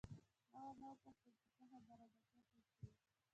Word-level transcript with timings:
ما 0.51 0.59
ورنه 0.67 0.87
وپوښتل 0.91 1.31
چې 1.39 1.47
څه 1.55 1.63
خبره 1.71 2.05
ده، 2.13 2.17
څه 2.31 2.41
پېښ 2.49 2.67
شوي؟ 2.79 2.91